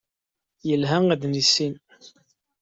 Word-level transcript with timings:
Yelha 0.67 0.97
ad 1.13 1.19
t-nissin. 1.21 1.73